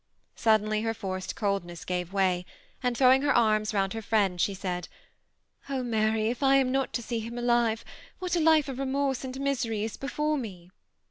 [0.35, 2.43] Suddenly, her forced coldness gave way,
[2.81, 4.87] and throwing her arms round her friend, she said,"
[5.69, 7.85] Oh, Mary, if I am not to see him alive,
[8.17, 10.71] what a life of remorse and misery is before me